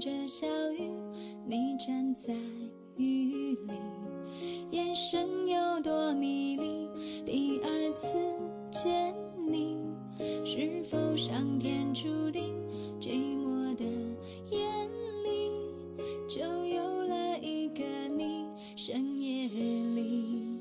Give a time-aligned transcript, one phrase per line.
[0.00, 0.46] 着小
[0.78, 0.88] 雨，
[1.44, 2.32] 你站在
[2.96, 3.72] 雨里，
[4.70, 6.88] 眼神有多迷离。
[7.26, 8.06] 第二次
[8.70, 9.12] 见
[9.50, 9.76] 你，
[10.44, 12.54] 是否上天注定？
[13.00, 13.10] 寂
[13.42, 13.84] 寞的
[14.50, 14.68] 夜
[15.24, 15.50] 里，
[16.28, 17.82] 就有了一个
[18.16, 18.46] 你。
[18.76, 20.60] 深夜里，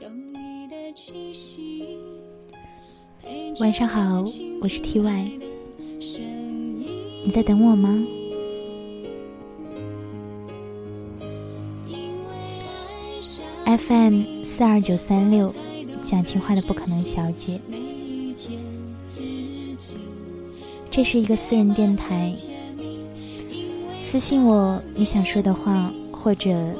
[0.00, 1.98] 有你的气息。
[3.60, 4.24] 晚上好，
[4.62, 5.38] 我是 T Y。
[7.22, 8.06] 你在等我吗
[13.66, 15.52] ？FM 四二九三六，
[16.02, 17.60] 讲情话的不可能小姐。
[20.90, 22.34] 这是一个私人电台，
[24.00, 26.72] 私信我你想说的话，或者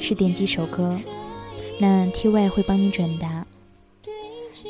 [0.00, 0.98] 是点几首歌，
[1.78, 3.46] 那 T Y 会帮你转达。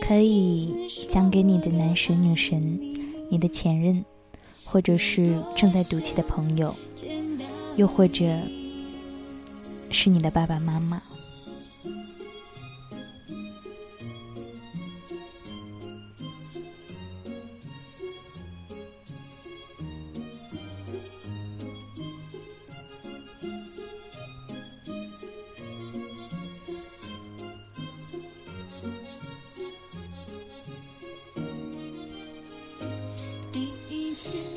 [0.00, 2.78] 可以讲给你的男神女神，
[3.28, 4.04] 你的前任。
[4.64, 6.74] 或者是正在赌气的朋友，
[7.76, 8.24] 又或者
[9.90, 11.02] 是你的爸爸妈妈。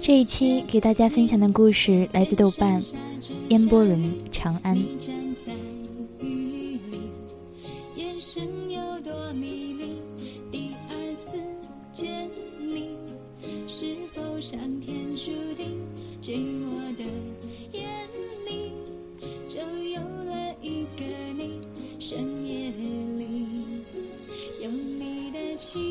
[0.05, 2.79] 这一期给大家分享的故事来自豆瓣，
[3.49, 3.99] 烟波人
[4.31, 4.77] 长安。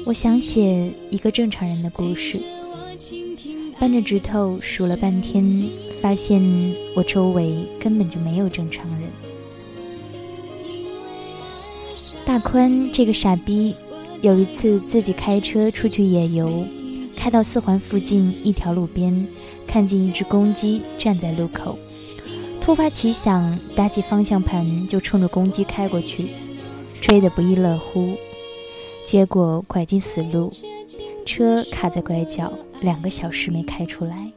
[0.06, 2.40] 我想写一个正常人的故事。
[3.84, 5.68] 扳着指头数了半天，
[6.00, 6.42] 发现
[6.96, 9.10] 我周围根本就没有正常人。
[12.24, 13.76] 大宽这个傻逼，
[14.22, 16.64] 有一次自己开车出去野游，
[17.14, 19.28] 开到四环附近一条路边，
[19.66, 21.78] 看见一只公鸡站在路口，
[22.62, 26.28] 突发奇想，打起方向盘就冲着公鸡开过去，
[27.02, 28.14] 追得不亦乐乎，
[29.04, 30.50] 结果拐进死路，
[31.26, 32.50] 车卡在拐角。
[32.84, 34.30] 两个小时没开出来。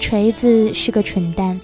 [0.00, 1.60] 锤子是个蠢蛋，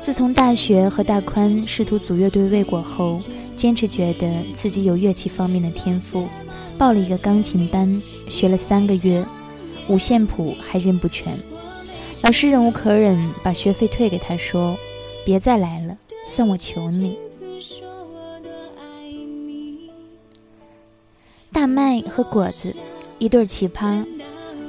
[0.00, 3.18] 自从大学和大宽试图组乐队未果后，
[3.56, 6.28] 坚持觉得自己有乐器方面的天赋，
[6.76, 9.24] 报了一个钢琴班，学了三个月，
[9.88, 11.38] 五线谱还认不全。
[12.22, 14.76] 老师忍无可忍，把学费退给他，说
[15.24, 17.16] ：“别再来了。”算我求你，
[21.52, 22.74] 大麦和果子，
[23.18, 24.04] 一对奇葩，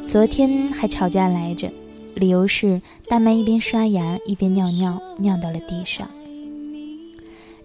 [0.05, 1.69] 昨天还吵架来着，
[2.15, 6.07] 理由是大麦一边刷牙一边尿尿，尿到了地上。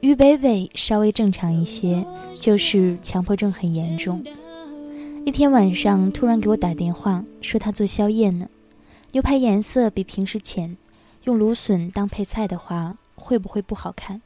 [0.00, 2.04] 于北北稍微正常一些，
[2.34, 4.24] 就是强迫症很严重。
[5.24, 8.48] 一天晚上突然给我打电话，说他做宵夜呢，
[9.12, 10.76] 牛排颜色比平时浅，
[11.22, 12.96] 用芦笋当配菜的话。
[13.22, 14.20] 会不会不好看？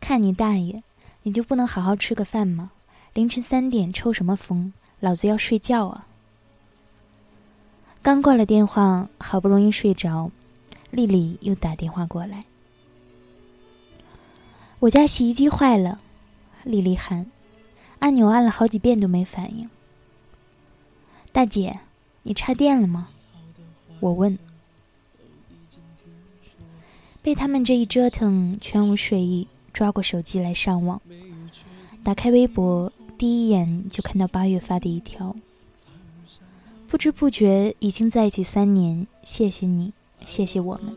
[0.00, 0.82] 看你大爷！
[1.22, 2.72] 你就不能好好吃个饭吗？
[3.12, 4.72] 凌晨三点抽什么风？
[4.98, 6.06] 老子要睡觉啊！
[8.02, 10.30] 刚挂了电话，好不容易睡着，
[10.90, 12.44] 丽丽又打电话过来。
[14.80, 16.00] 我家洗衣机坏了，
[16.64, 17.26] 丽丽喊，
[17.98, 19.68] 按钮按了好几遍都没反应。
[21.32, 21.80] 大姐，
[22.22, 23.10] 你插电了吗？
[24.00, 24.38] 我问。
[27.22, 31.00] 被他们这一折腾，全无睡意，抓过手机来上网，
[32.02, 35.34] 打开微博，第一眼就看到八月发的一条。
[36.88, 39.92] 不知不觉已经在一起三年，谢谢你，
[40.24, 40.96] 谢谢我们。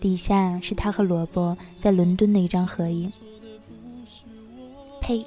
[0.00, 3.12] 底下是他和萝卜在伦敦的一张合影。
[5.00, 5.26] 呸！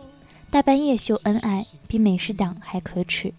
[0.50, 3.33] 大半夜秀恩爱，比美食党还可耻。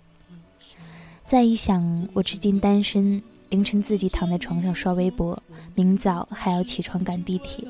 [1.25, 3.23] 再一想，我至今单身。
[3.51, 5.41] 凌晨自己躺在床上刷微博，
[5.75, 7.67] 明早还要起床赶地铁，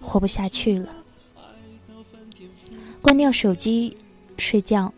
[0.00, 0.94] 活不下去了。
[3.00, 3.96] 关掉手机，
[4.36, 4.92] 睡觉。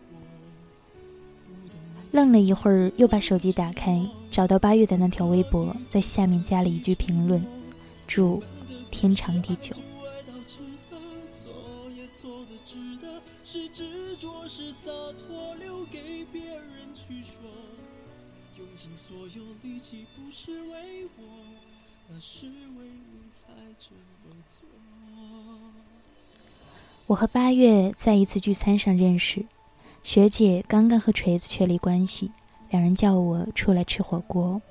[2.11, 7.45] 愣了一会儿，又把手机打开，找到八月的那条微博，在下面加了一句评论
[8.07, 8.41] ：“祝
[8.89, 9.75] 天长地久。”
[18.57, 21.23] 用尽所有力气不是为我
[22.09, 23.91] 那是为你才这
[24.23, 24.67] 么做
[27.05, 29.45] 我和八月在一次聚餐上认识，
[30.03, 32.31] 学姐刚刚和锤子确立关系，
[32.69, 34.61] 两人叫我出来吃火锅，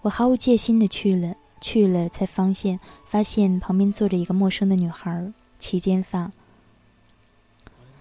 [0.00, 6.32] 我毫无戒心的去了，去了才发现，发现旁边坐着一个陌生的女孩，齐肩发，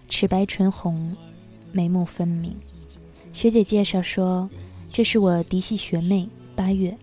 [0.08, 1.16] 齿白唇红，
[1.74, 2.56] 眉目分明。
[3.34, 4.50] 学姐介绍说，
[4.94, 6.96] 这是我嫡系学妹八月。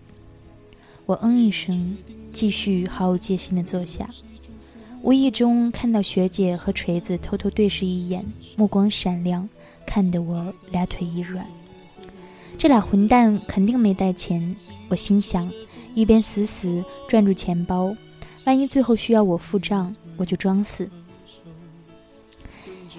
[1.07, 1.97] 我嗯一声，
[2.31, 4.07] 继续毫无戒心的坐下。
[5.01, 8.23] 无意中看到学姐和锤子偷偷对视一眼，
[8.55, 9.47] 目光闪亮，
[9.87, 11.43] 看得我俩腿一软。
[12.59, 14.55] 这俩混蛋肯定没带钱，
[14.87, 15.51] 我心想，
[15.95, 17.95] 一边死死攥住钱包，
[18.45, 20.87] 万一最后需要我付账，我就装死。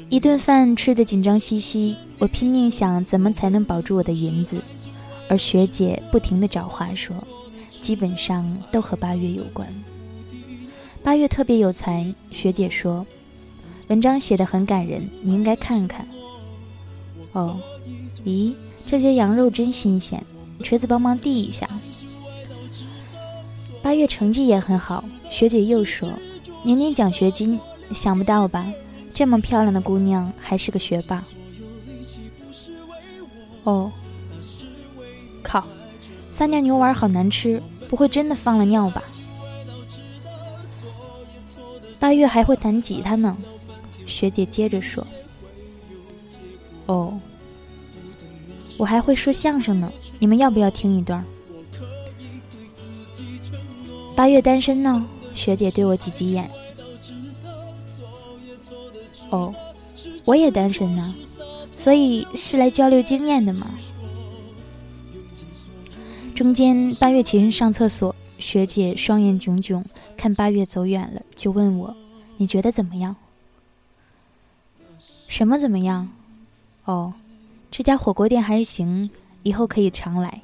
[0.08, 4.60] 一顿饭吃得紧张兮兮，我拼命想怎么才能保住我的银子，
[5.30, 7.14] 而学姐不停地找话说，
[7.80, 9.72] 基本上都和八月有关。
[11.04, 13.06] 八月特别有才，学姐说，
[13.86, 16.04] 文章写得很感人，你应该看看。
[17.30, 17.60] 哦，
[18.24, 18.52] 咦，
[18.84, 20.20] 这些羊肉真新鲜，
[20.64, 21.70] 锤子帮忙递一下。
[23.80, 26.12] 八月成绩也很好，学姐又说，
[26.64, 27.56] 年年奖学金，
[27.94, 28.66] 想不到吧？
[29.14, 31.22] 这么漂亮的姑娘还是个学霸。
[33.62, 33.92] 哦，
[36.40, 39.02] 撒尿牛丸好难吃，不会真的放了尿吧？
[41.98, 43.36] 八月还会弹吉他呢，
[44.06, 45.06] 学姐接着说
[46.88, 47.20] ：“哦，
[48.78, 51.22] 我还会说相声呢，你们要不要听一段？”
[54.16, 56.50] 八月单身呢，学姐对我挤挤眼。
[59.28, 59.54] 哦，
[60.24, 61.14] 我也单身呢，
[61.76, 63.69] 所以是来交流经验的嘛。
[66.40, 68.16] 中间八月起身上厕所。
[68.38, 69.84] 学姐双眼炯炯，
[70.16, 71.94] 看八月走远了，就问我
[72.38, 73.14] ：“你觉得怎么样
[75.28, 76.08] ？”“什么怎么样
[76.86, 77.12] ？”“哦，
[77.70, 79.10] 这家火锅店还行，
[79.42, 80.40] 以后可以常来。”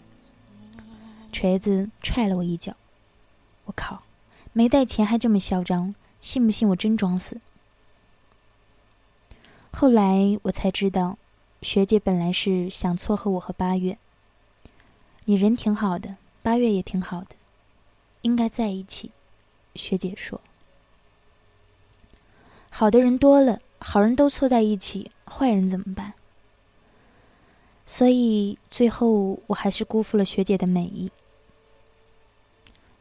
[1.33, 2.75] 锤子踹了我一脚
[3.65, 4.03] ，“我靠，
[4.53, 7.41] 没带钱还这么嚣张，信不信我真装死？”
[9.73, 11.17] 后来我才知道，
[11.63, 13.97] 学姐本来是想撮合我和八月。
[15.29, 17.35] 你人挺好的，八月也挺好的。
[18.23, 19.11] 应该在一起，
[19.75, 20.41] 学姐说。
[22.71, 26.13] 好的人多了，好人都凑在一起，坏人怎么办？
[27.85, 31.11] 所以最后我还是辜负了学姐的美意。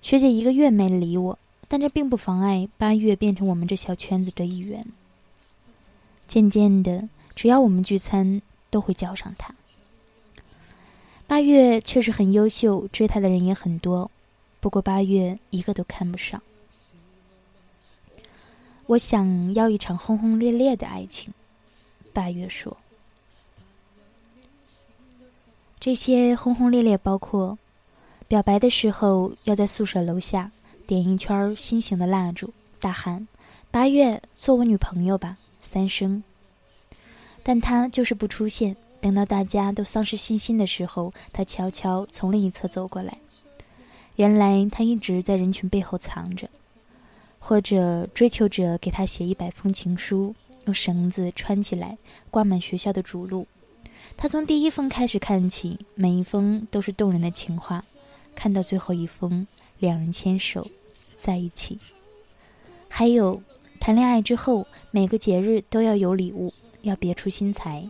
[0.02, 1.38] 学姐一个月没理我，
[1.68, 4.84] 但这并不妨碍八月变成我们这小圈子的一员。
[6.28, 8.42] 渐渐的，只要我们聚餐，
[8.72, 9.54] 都会叫上他。
[11.28, 14.10] 八月确实很优秀，追她的人也很多。
[14.60, 16.42] 不过八月一个都看不上。
[18.88, 21.34] 我想要一场轰轰烈烈的爱情，
[22.14, 22.78] 八月说。
[25.80, 27.58] 这些轰轰烈烈包括：
[28.28, 30.52] 表白的时候要在宿舍楼下
[30.88, 33.28] 点一圈心形的蜡烛，大喊
[33.72, 36.24] “八月做我女朋友吧”三声。
[37.44, 38.76] 但他就是不出现。
[39.06, 43.16] 等到大家都丧失信心的时候，他悄悄从另一侧走过来。
[44.16, 46.50] 原来他一直在人群背后藏着，
[47.38, 50.34] 或者追求者给他写一百封情书，
[50.66, 51.96] 用绳子穿起来，
[52.32, 53.46] 挂满学校的主路。
[54.18, 57.86] 他从第一封开始看起，每一封都是动人的情话，
[58.34, 59.46] 看到最后一封，
[59.78, 60.68] 两人牵手
[61.16, 61.78] 在一起。
[62.90, 63.40] 还有，
[63.80, 67.88] 谈恋爱之后，每个节日都要有礼物，要别出心裁。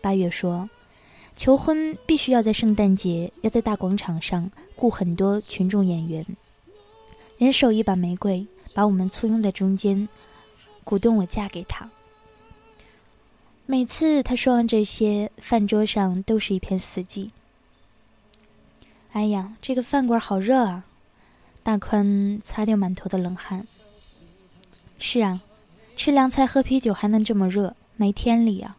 [0.00, 0.68] 八月说。
[1.36, 6.26] 求婚必须要在圣诞节，要在大广场上雇很多群众演员，
[7.38, 10.06] 人手一把玫瑰，把我们簇拥在中间，
[10.84, 11.88] 鼓动我嫁给他。
[13.64, 17.30] 每次他说完这些，饭桌上都是一片死寂。
[19.12, 20.84] 哎呀，这个饭馆好热啊！
[21.62, 23.66] 大宽擦掉满头的冷汗。
[24.98, 25.40] 是啊，
[25.96, 28.76] 吃凉菜喝啤酒还能这么热，没天理啊！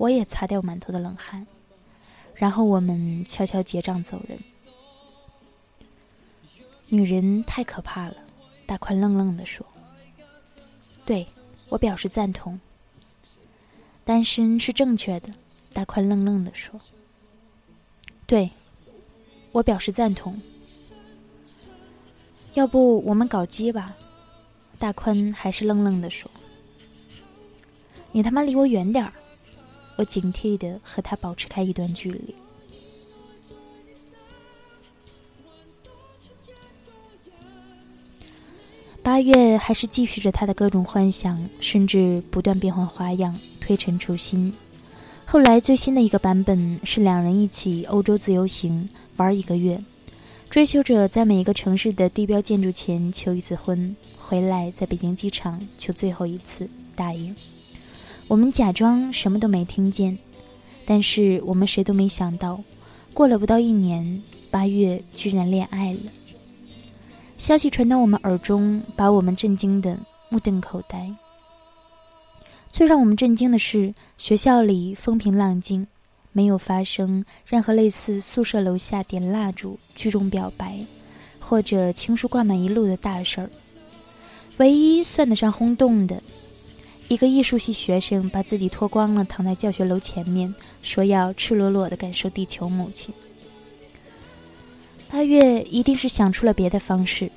[0.00, 1.46] 我也擦掉满头的冷汗。
[2.34, 4.38] 然后我们悄悄结账走人。
[6.88, 8.16] 女人太可怕了，
[8.64, 9.64] 大宽愣愣地说
[11.04, 11.26] ：“对，
[11.68, 12.58] 我表示赞同。
[14.02, 15.28] 单身是正确的。”
[15.74, 16.80] 大宽愣愣地说
[18.26, 18.50] ：“对，
[19.52, 20.40] 我表示赞同。
[22.54, 23.94] 要不我们搞基吧？”
[24.80, 26.30] 大宽还是愣愣地说
[28.12, 29.12] ：“你他妈离我远点儿！”
[30.00, 32.34] 我警惕的和他保持开一段距离。
[39.02, 44.50] 八月还是继续着他的各种幻想，甚至不断变换花样，推陈出新。
[45.26, 49.82] 后来最新的一个版本是两人一起欧洲自由行玩一个月，
[50.48, 56.66] 追求者在每一个城市的地标建筑前求一次婚，回来在北京机场求最后一次
[56.96, 57.36] 答应。
[58.30, 60.16] 我们假装什么都没听见，
[60.86, 62.62] 但是我们谁都没想到，
[63.12, 64.22] 过了不到一年，
[64.52, 65.98] 八月居然恋爱了。
[67.38, 71.12] 消息传到我们耳中，把我们震惊的目瞪口呆。
[72.68, 75.84] 最让我们震惊的是，学校里风平浪静，
[76.30, 80.78] 没有发生任何类似宿舍楼下点蜡烛、聚众表白，
[81.40, 83.50] 或者情书挂满一路的大事儿。
[84.58, 86.22] 唯一算得上轰动的，
[87.10, 93.12] 一个艺术系学生把自己脱光了，躺在教学楼前面，说要赤裸裸的感受地球母亲。
[95.10, 97.28] 八月一定是想出了别的方式，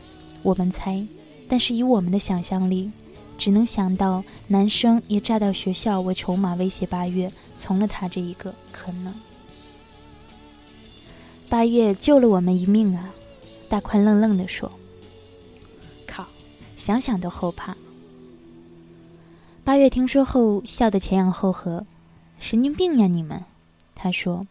[0.44, 1.04] 我们猜，
[1.48, 2.92] 但是以我们的想象力。
[3.36, 9.12] 只能想到男生以炸掉学校为筹码威胁八月，从了他这一个可能。
[11.50, 13.10] 八月救了我们一命啊！
[13.68, 14.72] 大宽愣愣地说
[16.06, 16.28] ：“靠，
[16.76, 17.76] 想想都后怕。”
[19.64, 21.86] 八月听说后笑得前仰后合
[22.38, 23.46] ：“神经病呀你们！”
[23.96, 24.46] 他说：“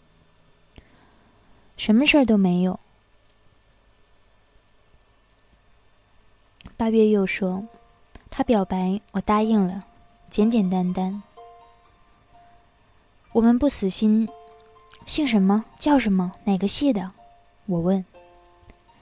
[1.76, 2.78] 什么事儿都没有。”
[6.78, 7.66] 八月又说。
[8.34, 9.84] 他表白，我答应了，
[10.30, 11.22] 简简单单。
[13.32, 14.26] 我们不死心，
[15.04, 17.12] 姓什么叫什么，哪个系的？
[17.66, 18.02] 我问。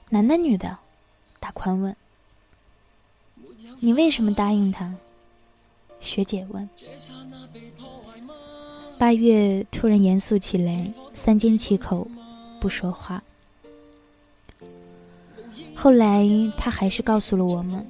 [0.09, 0.79] 男的女的？
[1.39, 1.95] 大宽问。
[3.79, 4.97] 你为什么答应他？
[6.01, 6.69] 学姐问。
[8.99, 12.07] 八月突然严肃起来，三缄其口，
[12.61, 13.23] 不说话。
[15.75, 16.27] 后来
[16.57, 17.87] 他还是告诉了我们。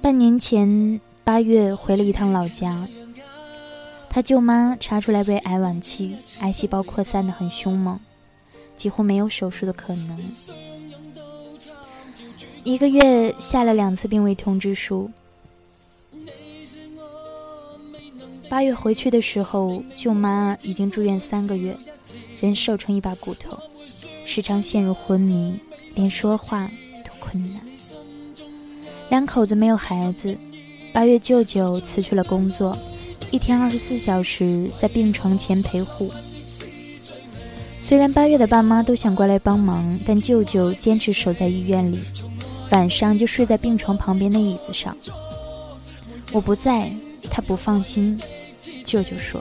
[0.00, 2.88] 半年前八月回了一趟老家，
[4.08, 8.00] 他舅妈查出来为癌晚期，癌细胞扩散的很凶猛，
[8.74, 10.18] 几乎没有手术的可能。
[12.64, 15.10] 一个月下了两次病危通知书。
[18.48, 21.76] 八月回去的时候，舅妈已经住院三个月，
[22.40, 23.58] 人瘦成一把骨头，
[24.24, 25.58] 时常陷入昏迷，
[25.94, 26.70] 连说话
[27.04, 27.60] 都困难。
[29.10, 30.36] 两口子没有孩子，
[30.92, 32.76] 八月舅舅辞去了工作，
[33.30, 36.10] 一天二十四小时在病床前陪护。
[37.80, 41.98] 虽然八月的爸妈都想过来帮忙，但舅舅坚持守在医院里，
[42.70, 44.96] 晚上就睡在病床旁边的椅子上。
[46.32, 46.92] 我不在，
[47.30, 48.20] 他不放心。
[48.84, 49.40] 舅舅说：“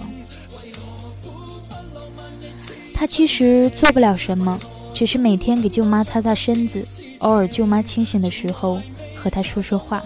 [2.94, 4.60] 他其实做不了什么，
[4.94, 6.86] 只是每天给舅妈擦擦身子，
[7.20, 8.80] 偶尔舅妈清醒的时候。”
[9.20, 10.04] 和他说说话。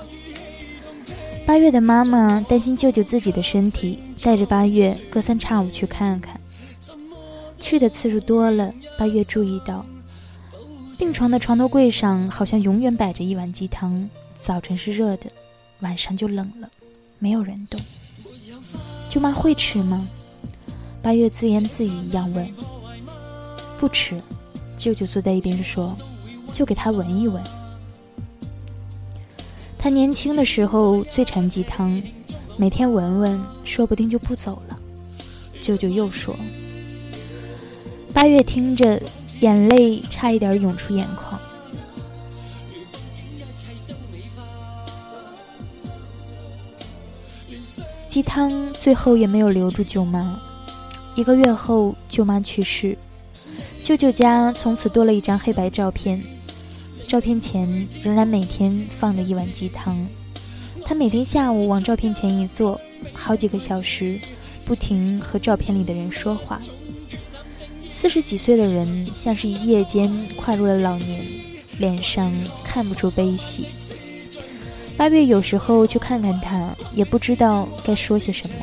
[1.46, 6.40] 八月的妈妈担心舅舅自己的身体，带着八月隔三差五去看看。
[7.60, 9.86] 去的次数多了，八月注意到，
[11.02, 15.32] 病床的床头柜上好像永远摆着一碗鸡汤，早晨是热的，
[15.80, 16.70] 晚上就冷了，
[17.18, 17.82] 没有人动。
[19.10, 20.08] 舅妈会吃吗？
[21.02, 22.48] 八月自言自语一样问。
[23.80, 24.22] 不吃。
[24.78, 25.98] 舅舅坐在一边说
[26.54, 27.44] ：“就给他闻一闻。”
[29.80, 32.00] 他年轻的时候最馋鸡汤，
[32.58, 34.78] 每天闻闻，说不定就不走了。
[35.60, 36.36] 舅舅又说
[38.14, 39.02] ：“八月听着，
[39.42, 41.40] 眼泪差一点涌出眼眶。”
[48.08, 50.40] 鸡汤最后也没有留住舅妈。
[51.16, 52.98] 一个月后，舅妈去世，
[53.84, 56.22] 舅舅家从此多了一张黑白照片。
[57.08, 60.08] 照片前仍然每天放着一碗鸡汤，
[60.86, 62.80] 他每天下午往照片前一坐，
[63.14, 64.20] 好几个小时，
[64.66, 66.60] 不停和照片里的人说话。
[68.02, 71.24] 四十几岁的人像是一夜间跨入了老年，
[71.78, 73.68] 脸上看不出悲喜。
[74.98, 78.56] 八月有时候去看看他，也不知道该说些什么。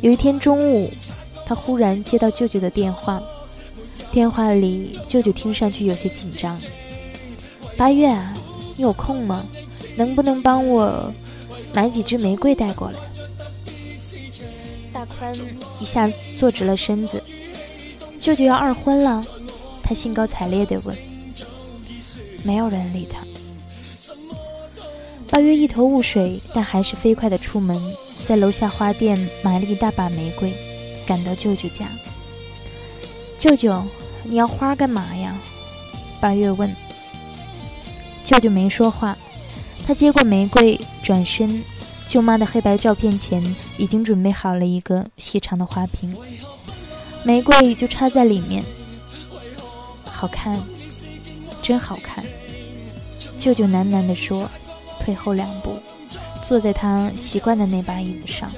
[0.00, 0.90] 有一天中午，
[1.46, 3.22] 他忽然接到舅舅的电话，
[4.10, 6.60] 电话里舅舅听上去有些紧张。
[7.76, 8.36] 八月啊，
[8.76, 9.46] 你有空吗？
[9.94, 11.14] 能不能帮我
[11.72, 12.98] 买几支玫瑰带过来？
[14.92, 15.32] 大宽
[15.78, 17.22] 一下坐直了身子。
[18.22, 19.20] 舅舅要二婚了，
[19.82, 20.96] 他兴高采烈地问。
[22.44, 23.18] 没有人理他。
[25.28, 27.82] 八月一头雾水，但还是飞快地出门，
[28.24, 30.54] 在楼下花店买了一大把玫瑰，
[31.04, 31.88] 赶到舅舅家。
[33.36, 33.82] 舅舅，
[34.22, 35.36] 你要花干嘛呀？
[36.20, 36.72] 八月问。
[38.22, 39.18] 舅舅没说话，
[39.84, 41.64] 他接过玫瑰，转身，
[42.06, 43.42] 舅妈的黑白照片前
[43.78, 46.16] 已经准备好了一个细长的花瓶，
[47.24, 48.64] 玫瑰就插在里面。
[50.04, 50.62] 好看，
[51.62, 52.24] 真好看。
[53.38, 54.48] 舅舅喃喃地说，
[55.00, 55.76] 退后两步，
[56.42, 58.50] 坐在他习惯的那把椅子上。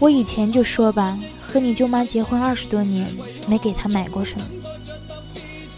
[0.00, 3.12] 我以前就说吧，和你舅妈结婚二十多年，
[3.48, 4.46] 没给她买过什么。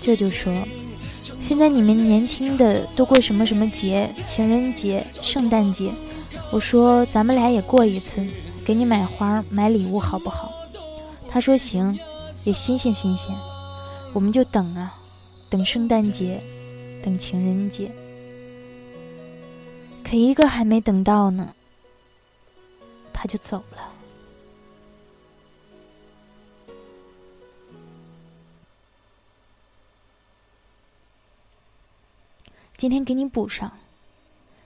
[0.00, 0.52] 舅舅说，
[1.40, 5.90] 现在你们年轻的都过什么什么节，情人节、圣诞节。
[6.50, 8.26] 我说咱们俩也过一次，
[8.64, 10.52] 给你买花、买礼物好不好？
[11.28, 11.98] 他说行。
[12.44, 13.36] 也新鲜新鲜，
[14.14, 14.98] 我们就等啊，
[15.50, 16.42] 等圣诞节，
[17.04, 17.92] 等情人节，
[20.02, 21.54] 可一个还没等到呢，
[23.12, 23.92] 他就走了。
[32.78, 33.70] 今天给你补上，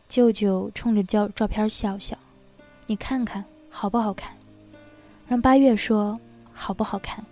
[0.09, 2.17] 舅舅冲着照照片笑笑，
[2.87, 3.45] 你看看
[3.77, 4.31] 好不好看？
[5.29, 6.19] 让八月说
[6.53, 7.23] 好不好看？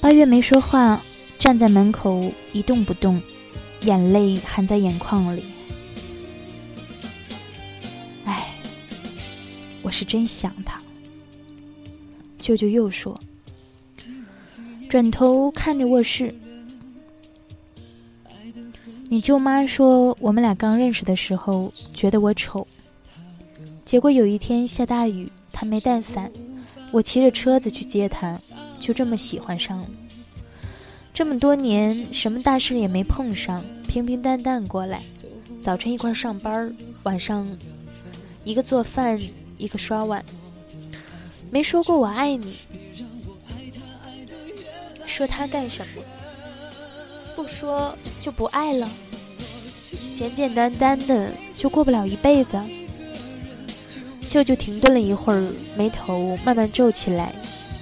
[0.00, 1.00] 八月没说话，
[1.36, 3.20] 站在门口一动不动，
[3.80, 5.44] 眼泪含在眼眶里。
[8.24, 8.54] 哎，
[9.82, 10.80] 我是真想他。
[12.38, 13.18] 舅舅又说，
[14.88, 16.32] 转头看着卧室。
[19.10, 22.66] 你舅妈说，我们俩刚认识的时候觉得我丑，
[23.88, 26.30] 结果有一天下大雨，他没带伞，
[26.90, 28.38] 我骑着车子去接他。
[28.78, 29.86] 就这么喜欢上了。
[31.14, 35.00] 这么多年，什么大事也没碰上，平平淡淡过来。
[35.62, 37.48] 早晨一块上班，晚上
[38.44, 39.18] 一个做饭，
[39.56, 40.22] 一个刷碗。
[41.50, 42.58] 没说过我爱你，
[45.06, 46.02] 说他干什么？
[47.34, 48.86] 不说就不爱了。
[50.14, 52.60] 简简单单的就过不了一辈子。
[54.28, 57.34] 舅舅停顿了一会儿，眉头慢慢皱起来。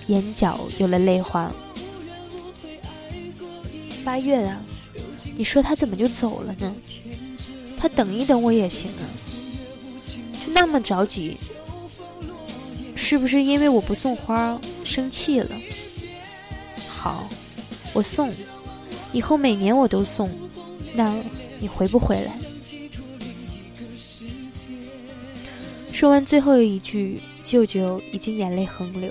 [0.07, 1.53] 眼角有了泪花。
[4.05, 4.57] 八月啊，
[5.37, 6.73] 你说他怎么就走了呢？
[7.77, 9.03] 他等一等我也行啊，
[10.33, 11.37] 就那么着急，
[12.95, 15.51] 是不是因为我不送花生气了？
[16.89, 17.29] 好，
[17.93, 18.31] 我送，
[19.13, 20.31] 以后每年我都送。
[20.95, 21.13] 那
[21.59, 22.33] 你回不回来？
[25.97, 29.11] 说完最后一句，舅舅已经眼泪横流。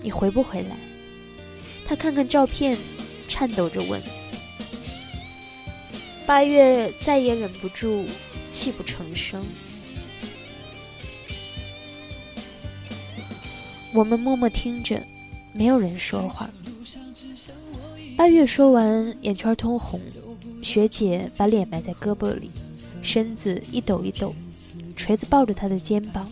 [0.00, 0.76] 你回不回来？
[1.84, 2.78] 他看看照片，
[3.26, 4.00] 颤抖着问。
[6.24, 8.06] 八月再也忍不住，
[8.52, 9.44] 泣不成声。
[13.92, 15.02] 我们默默听着，
[15.52, 16.48] 没有人说话。
[18.16, 20.00] 八月说完，眼圈通红，
[20.62, 22.52] 学姐把脸埋在胳膊里，
[23.02, 24.32] 身子一抖一抖，
[25.02, 26.28] 锤子抱着他的肩膀。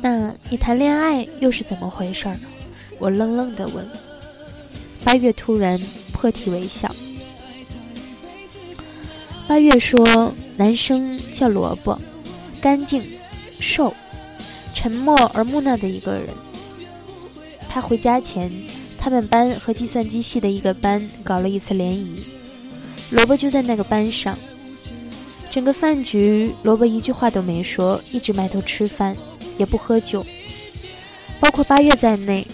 [0.00, 2.38] 那你谈恋爱又是怎么回事儿？
[3.00, 3.84] 我愣愣的问。
[5.02, 5.76] 八月突然
[6.12, 6.94] 破涕为笑。
[9.48, 11.98] 八月说：“男生叫萝卜，
[12.60, 13.02] 干净、
[13.58, 13.92] 瘦、
[14.72, 16.28] 沉默而木讷的一个人。
[17.68, 18.48] 他回家前，
[18.96, 22.28] 他们班和计算机系的一个班搞了一次联谊，
[23.10, 24.38] 萝卜就在那个班上。
[25.52, 29.16] 整个饭局，萝卜一句话都没说，一直埋头吃饭。”
[29.58, 30.24] 也不喝酒，
[31.38, 32.44] 包括八月在内，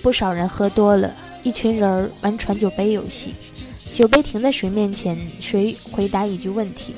[0.00, 3.34] 不少人喝多了，一群人玩传酒杯游戏，
[3.92, 6.94] 酒杯停在谁面前，谁回答一句问题。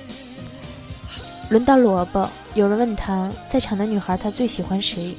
[1.49, 5.17] 轮到萝卜，有人问他在场的女孩他最喜欢谁，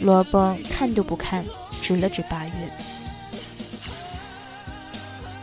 [0.00, 1.44] 萝卜看都不看，
[1.82, 2.52] 指了指八月。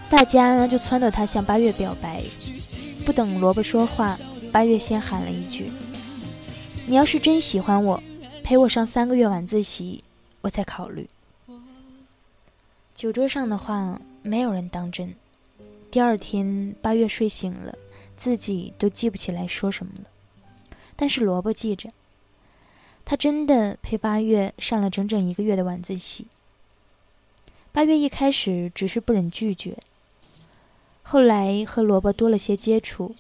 [0.10, 2.23] 大家就撺掇他向八月表白，
[3.08, 4.20] 不等萝卜说话，
[4.52, 5.72] 八月先喊了一句。
[6.86, 8.04] 你要是真喜欢我，
[8.43, 10.04] 陪我上三个月晚自习，
[10.41, 11.08] 我再考虑。
[12.93, 15.15] 酒桌上的话，没有人当真。
[15.89, 17.78] 第二天，八月睡醒了，
[18.17, 20.78] 自己都记不起来说什么了。
[20.98, 21.89] 但是萝卜记着，
[23.06, 26.28] 他真的陪八月上了整整一个月的晚自习。
[27.72, 29.78] 八月一开始只是不忍拒绝，
[31.10, 33.15] 后来和萝卜多了些接触，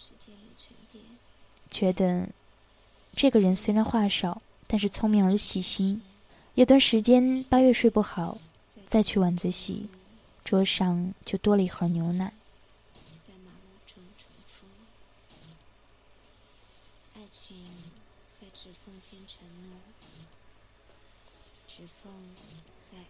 [1.71, 2.27] 觉得。
[3.15, 6.01] 这个人虽然话少，但是聪明而细心。
[6.55, 8.37] 有段时间八月睡不好，
[8.85, 9.89] 再去晚自习，
[10.43, 12.33] 桌上就多了一盒牛奶。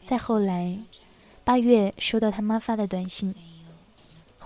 [0.05, 0.77] 再后来，
[1.43, 3.35] 八月收到他妈发的短信，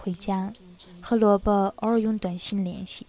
[0.01, 0.51] 回家
[0.99, 3.05] 和萝卜偶尔用短信联系。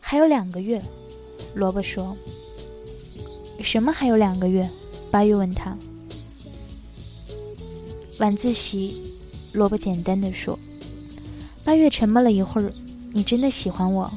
[0.00, 0.82] 还有两个月，
[1.54, 2.16] 萝卜说。
[3.62, 4.68] 什么还有两个月？
[5.12, 5.76] 八月问他。
[8.18, 9.14] 晚自习，
[9.52, 10.58] 萝卜简单的说。
[11.62, 12.72] 八月沉默了一会儿，
[13.12, 14.12] 你真的喜欢我？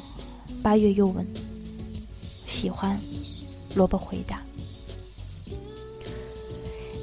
[0.63, 1.23] 八月又问。
[2.47, 2.99] 喜欢，
[3.75, 4.41] 萝卜回答。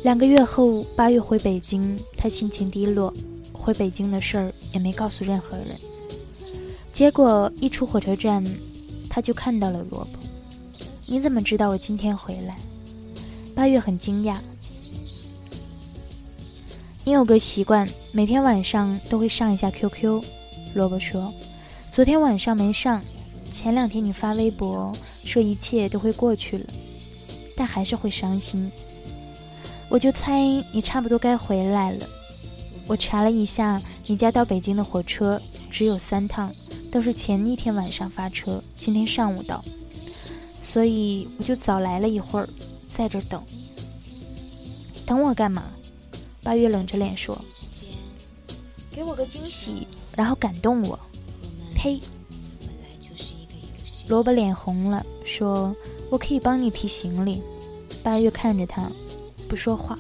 [0.04, 3.10] 两个月后，八月回北京，他心情低落，
[3.54, 5.68] 回北京的事儿也没告诉任何人。
[6.92, 8.44] 结果一出火车站，
[9.08, 10.18] 他就看到了萝卜。
[11.06, 12.58] 你怎么知道我今天回来？
[13.54, 14.36] 八月很惊讶。
[17.02, 20.22] 你有个习惯，每天晚上都会上一下 QQ。
[20.74, 21.32] 萝卜说
[21.90, 23.02] ：“昨天晚上没上，
[23.50, 24.92] 前两天你发微博
[25.24, 26.66] 说一切都会过去了，
[27.56, 28.70] 但还是会伤心。
[29.94, 30.40] 我就猜
[30.72, 32.04] 你差不多该回来了。
[32.84, 36.52] 我查了一下，你家到北京的火车只有三趟，
[36.90, 39.64] 都是前一天晚上发车，今天上午到。”
[40.58, 42.48] 所以我就早来了一会儿，
[42.90, 43.40] 在这等。
[45.06, 45.62] 等我干嘛？
[46.42, 47.40] 八月冷着脸说
[48.90, 50.98] ：“给我个惊喜，然后感动我。”
[51.72, 52.00] 呸！
[54.08, 55.72] 萝卜脸红了，说
[56.10, 57.40] ：“我可以帮你提行李。”
[58.02, 58.90] 八月看着他，
[59.54, 59.96] 不说话。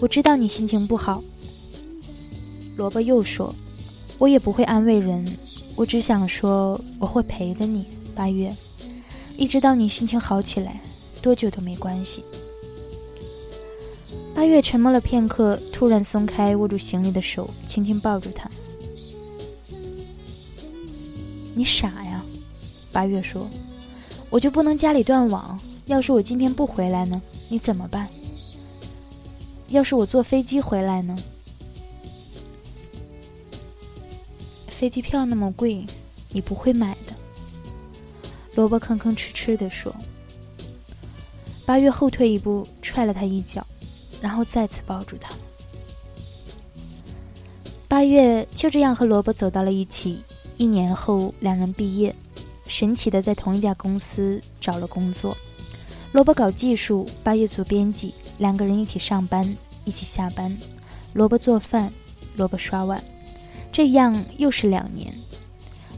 [0.00, 1.24] 我知道你心情不好。
[2.76, 3.54] 萝卜又说
[4.20, 5.24] ：“我也不会安慰人，
[5.74, 8.54] 我只想说我会陪着你。”八月，
[9.38, 10.82] 一直到你心情好起来，
[11.22, 12.22] 多久都没关系。
[14.34, 18.50] 八月沉默了片刻，突然松开握住行李的手，轻轻抱住他。
[21.54, 22.22] 你傻呀，
[22.92, 23.48] 八月说，
[24.28, 25.58] 我就不能家里断网？
[25.86, 27.22] 要是我今天不回来呢？
[27.48, 28.08] 你怎么办？
[29.68, 31.16] 要是我坐飞机回来呢？
[34.66, 35.84] 飞机票那么贵，
[36.30, 37.12] 你不会买的。
[38.54, 39.94] 萝卜吭吭哧哧地说
[41.66, 43.66] ：“八月后退一步，踹了他一脚，
[44.20, 45.34] 然后再次抱住他。
[47.88, 50.22] 八月就这样和萝卜走到了一起。
[50.56, 52.14] 一年后，两人毕业，
[52.66, 55.36] 神奇的在同一家公司找了工作。
[56.12, 60.56] 萝卜搞技术，八月做编辑，两个人一起上班，一起下班。
[61.12, 61.92] 萝卜做饭，
[62.36, 63.02] 萝卜刷碗，
[63.70, 65.12] 这样又是两年，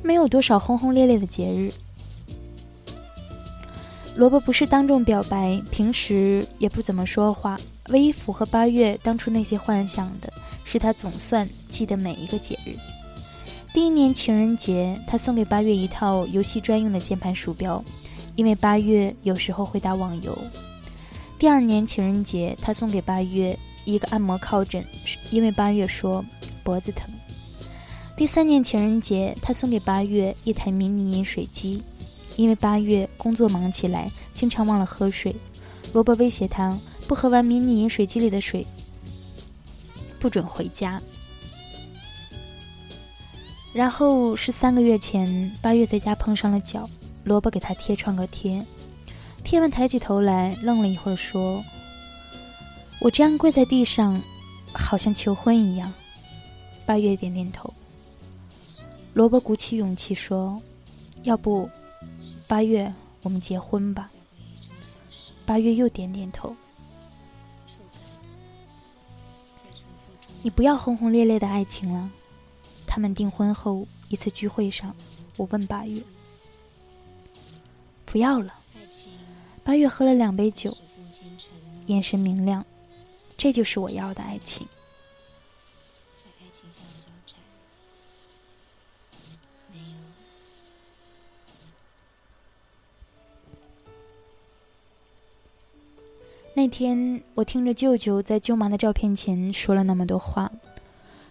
[0.03, 1.73] 没有多少轰轰烈烈的节日。”
[4.17, 7.57] 萝卜不是当众表白，平时也不怎么说话。
[7.91, 10.33] 唯一符合八月当初那些幻想的，
[10.65, 12.75] 是他总算记得每一个节日。
[13.73, 17.83] 第一年情人节，他送给八月一套游戏专用的键盘鼠标，
[18.37, 20.37] 因为八月有时候会打网游。
[21.39, 24.85] 第二年情人节，他送给八月一个按摩靠枕，
[25.31, 26.25] 因为八月说
[26.63, 27.11] 脖子疼。
[28.17, 31.83] 第三年情人节，他送给八月一台迷你饮水机。
[32.37, 35.35] 因为八月工作忙起来，经常忘了喝水。
[35.93, 38.67] 萝卜威胁他，不喝完迷你饮水机里的水，
[40.19, 41.03] 不准回家。
[43.75, 46.89] 然后是三个月前，八月在家碰上了脚，
[47.25, 48.65] 萝卜给他贴创可贴。
[49.43, 51.65] 贴完抬起头来，愣了一会儿，说
[53.01, 54.21] ：“我这样跪在地上，
[54.73, 55.93] 好像求婚一样。”
[56.85, 57.73] 八月点点头。
[59.15, 60.61] 萝卜鼓起勇气说
[61.25, 61.69] ：“要不？”
[62.47, 64.11] 八月，我们结婚吧。
[65.47, 66.55] 八月又点点头。
[70.43, 72.11] 你不要轰轰烈烈的爱情了。
[72.87, 74.95] 他们订婚后一次聚会上，
[75.37, 76.03] 我问八月
[78.11, 78.55] ：“不要了。”
[79.63, 80.77] 八月喝了两杯酒，
[81.87, 82.65] 眼神明亮。
[83.37, 84.67] 这就是我要的爱情。
[96.53, 100.51] 那天，我听着舅舅在舅妈的照片前说了那么多话，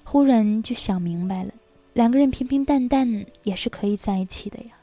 [0.04, 1.54] 忽然就想明白了：
[1.94, 4.79] 两个人平平淡淡也是可以在一起的呀。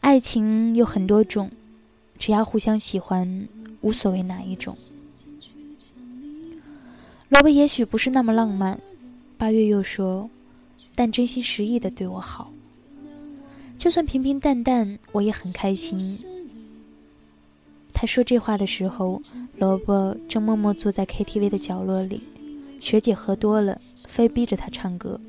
[0.00, 1.50] 爱情有很多种，
[2.18, 3.48] 只要互相喜欢，
[3.82, 4.76] 无所谓哪一种。
[7.28, 8.80] 萝卜也许不是那么浪漫，
[9.38, 10.28] 八月又说，
[10.94, 12.50] 但真心实意的对我好。
[13.78, 16.18] 就算平平淡淡，我也很开心。
[17.92, 19.20] 他说这话的时候，
[19.58, 22.22] 萝卜正默默坐在 KTV 的角落里。
[22.80, 25.20] 学姐喝多了，非逼着他唱歌。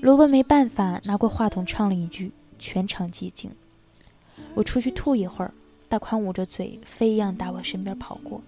[0.00, 3.50] 萝卜没办法，拿过话筒唱了一句，全场寂静。
[4.54, 5.52] 我出去吐一会儿，
[5.88, 8.40] 大宽捂着嘴，飞一样打我身边跑过。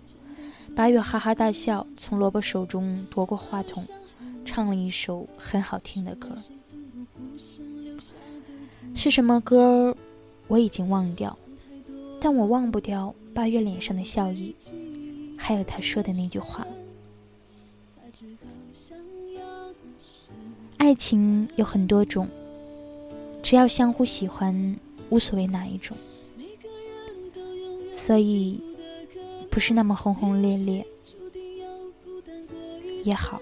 [0.75, 3.85] 八月哈哈大笑，从萝卜手中夺过话筒，
[4.45, 6.29] 唱了一首很好听的歌。
[8.95, 9.97] 是什么歌？
[10.49, 11.37] 我已经忘掉，
[12.21, 14.55] 但我忘不掉八月脸上的笑意，
[15.37, 16.67] 还有他说的那句话。
[20.77, 22.29] 爱情有很多种，
[23.43, 24.77] 只要相互喜欢，
[25.09, 25.97] 无所谓哪一种。
[27.95, 28.61] 所以，
[29.51, 30.87] 不是那么轰轰烈烈
[33.05, 33.41] 也好。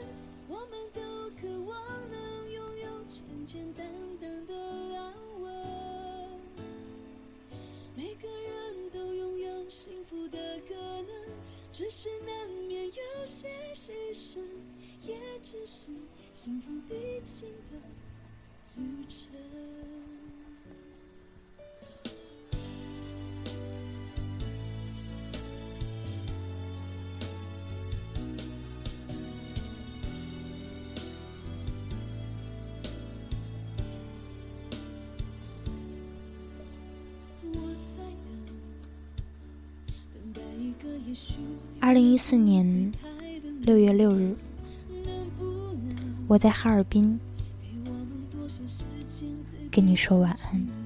[41.89, 42.93] 二零一四年
[43.63, 44.37] 六月六日。
[46.27, 47.19] 我在哈尔滨，
[49.71, 50.78] 跟你说晚安。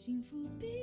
[0.00, 0.79] 幸福比